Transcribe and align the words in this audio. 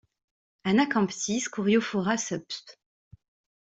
Anacamptis 0.71 1.47
coriophora 1.59 2.19
subsp. 2.27 2.77